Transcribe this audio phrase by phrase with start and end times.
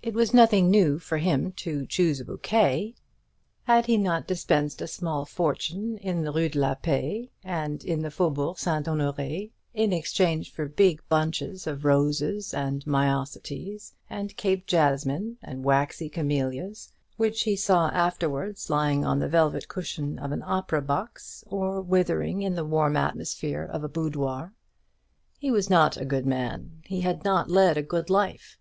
[0.00, 2.94] It was nothing new for him to choose a bouquet.
[3.64, 8.00] Had he not dispensed a small fortune in the Rue de la Paix and in
[8.02, 8.86] the Faubourg St.
[8.86, 16.08] Honoré, in exchange for big bunches of roses and myosotis, and Cape jasmine and waxy
[16.08, 21.80] camellias; which he saw afterwards lying on the velvet cushion of an opera box, or
[21.82, 24.54] withering in the warm atmosphere of a boudoir?
[25.40, 28.60] He was not a good man, he had not led a good life.